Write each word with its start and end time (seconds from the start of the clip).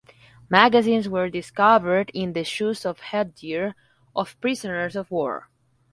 Magazines 0.49 1.07
were 1.07 1.29
discovered 1.29 2.09
in 2.15 2.33
the 2.33 2.43
shoes 2.43 2.87
or 2.87 2.95
headgear 2.95 3.75
of 4.15 4.35
prisoners 4.41 4.95
of 4.95 5.11
war. 5.11 5.51